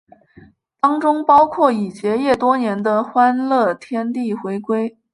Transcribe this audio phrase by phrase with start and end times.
[0.79, 4.97] 当中包括已结业多年的欢乐天地回归。